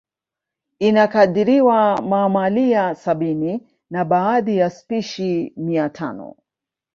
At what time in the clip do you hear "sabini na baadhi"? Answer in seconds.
2.95-4.57